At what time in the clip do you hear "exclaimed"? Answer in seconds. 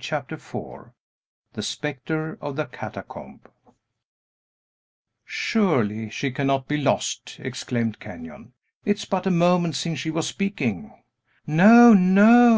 7.40-7.98